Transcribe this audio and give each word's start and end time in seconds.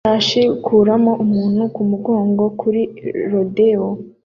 Ifarashi 0.03 0.41
ikuramo 0.55 1.11
umuntu 1.23 1.61
kumugongo 1.75 2.43
kuri 2.59 2.81
rodeo 3.31 3.87